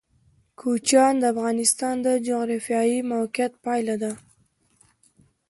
[0.59, 4.11] کوچیان د افغانستان د جغرافیایي موقیعت پایله ده.